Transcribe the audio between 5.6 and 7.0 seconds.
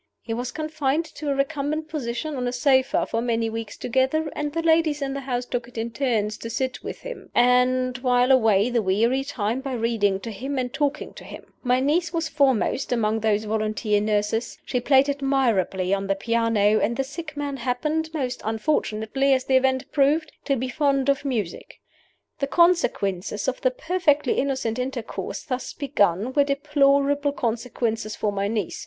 it in turns to sit